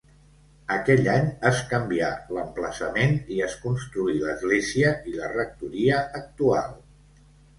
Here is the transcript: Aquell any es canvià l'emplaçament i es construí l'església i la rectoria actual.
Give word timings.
Aquell 0.75 1.09
any 1.15 1.27
es 1.49 1.59
canvià 1.73 2.07
l'emplaçament 2.37 3.13
i 3.37 3.37
es 3.49 3.57
construí 3.67 4.17
l'església 4.23 4.95
i 5.13 5.15
la 5.19 5.29
rectoria 5.35 6.03
actual. 6.21 6.75